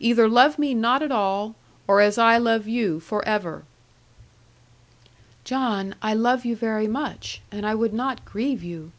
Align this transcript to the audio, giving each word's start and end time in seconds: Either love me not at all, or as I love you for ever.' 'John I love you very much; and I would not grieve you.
Either 0.00 0.26
love 0.28 0.58
me 0.58 0.74
not 0.74 1.04
at 1.04 1.12
all, 1.12 1.54
or 1.86 2.00
as 2.00 2.18
I 2.18 2.36
love 2.36 2.66
you 2.66 2.98
for 2.98 3.24
ever.' 3.24 3.62
'John 5.44 5.94
I 6.02 6.14
love 6.14 6.44
you 6.44 6.56
very 6.56 6.88
much; 6.88 7.42
and 7.52 7.64
I 7.64 7.76
would 7.76 7.94
not 7.94 8.24
grieve 8.24 8.64
you. 8.64 8.90